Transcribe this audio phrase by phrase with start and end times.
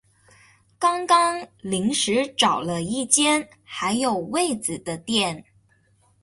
[0.79, 5.45] 刚刚临时找了一间还有位子的店